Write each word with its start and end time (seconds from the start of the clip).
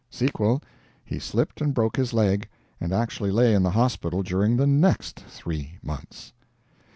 Sequel: 0.09 0.63
he 1.05 1.19
slipped 1.19 1.61
and 1.61 1.75
broke 1.75 1.95
his 1.95 2.11
leg, 2.11 2.49
and 2.79 2.91
actually 2.91 3.29
lay 3.29 3.53
in 3.53 3.61
the 3.61 3.69
hospital 3.69 4.23
during 4.23 4.57
the 4.57 4.65
next 4.65 5.17
three 5.25 5.77
months! 5.83 6.33